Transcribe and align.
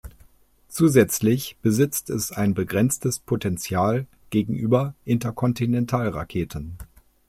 Zusätzlich 0.67 1.57
besitzt 1.61 2.09
es 2.09 2.31
ein 2.31 2.55
begrenztes 2.55 3.19
Potenzial 3.19 4.07
gegenüber 4.31 4.95
Interkontinentalraketen. 5.05 6.79